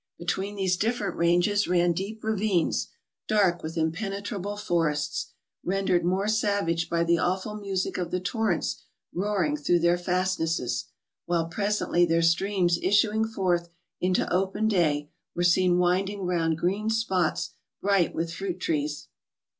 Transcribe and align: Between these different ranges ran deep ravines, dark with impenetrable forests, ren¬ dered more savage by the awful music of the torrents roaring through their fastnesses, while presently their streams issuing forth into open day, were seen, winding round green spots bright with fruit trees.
Between 0.17 0.55
these 0.55 0.77
different 0.77 1.15
ranges 1.15 1.67
ran 1.67 1.91
deep 1.93 2.23
ravines, 2.23 2.87
dark 3.27 3.61
with 3.61 3.77
impenetrable 3.77 4.57
forests, 4.57 5.27
ren¬ 5.63 5.85
dered 5.87 6.01
more 6.01 6.27
savage 6.27 6.89
by 6.89 7.03
the 7.03 7.19
awful 7.19 7.53
music 7.53 7.99
of 7.99 8.09
the 8.09 8.19
torrents 8.19 8.81
roaring 9.13 9.55
through 9.55 9.77
their 9.77 9.99
fastnesses, 9.99 10.85
while 11.27 11.45
presently 11.47 12.03
their 12.03 12.23
streams 12.23 12.79
issuing 12.81 13.27
forth 13.27 13.69
into 13.99 14.27
open 14.33 14.67
day, 14.67 15.11
were 15.35 15.43
seen, 15.43 15.77
winding 15.77 16.25
round 16.25 16.57
green 16.57 16.89
spots 16.89 17.51
bright 17.79 18.11
with 18.15 18.33
fruit 18.33 18.59
trees. 18.59 19.07